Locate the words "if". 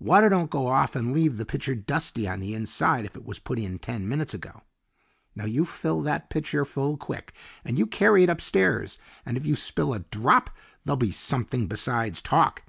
3.04-3.16, 9.36-9.44